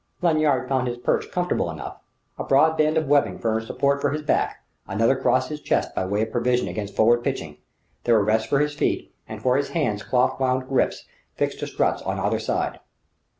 Lanyard 0.23 0.67
found 0.67 0.87
his 0.87 0.97
perch 0.97 1.29
comfortable 1.29 1.69
enough. 1.69 1.99
A 2.39 2.43
broad 2.43 2.75
band 2.75 2.97
of 2.97 3.05
webbing 3.05 3.37
furnished 3.37 3.67
support 3.67 4.01
for 4.01 4.09
his 4.09 4.23
back; 4.23 4.63
another 4.87 5.15
crossed 5.15 5.49
his 5.49 5.61
chest 5.61 5.93
by 5.93 6.07
way 6.07 6.23
of 6.23 6.31
provision 6.31 6.67
against 6.67 6.95
forward 6.95 7.23
pitching; 7.23 7.57
there 8.05 8.15
were 8.17 8.23
rests 8.25 8.47
for 8.47 8.59
his 8.61 8.73
feet, 8.73 9.13
and 9.29 9.43
for 9.43 9.57
his 9.57 9.69
hands 9.69 10.01
cloth 10.01 10.39
wound 10.39 10.67
grips 10.67 11.05
fixed 11.35 11.59
to 11.59 11.67
struts 11.67 12.01
on 12.01 12.19
either 12.19 12.39
side. 12.39 12.79